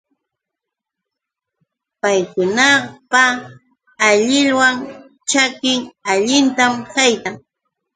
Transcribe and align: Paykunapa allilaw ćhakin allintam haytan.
Paykunapa 2.01 3.23
allilaw 4.07 4.77
ćhakin 5.29 5.79
allintam 6.11 6.73
haytan. 6.93 7.35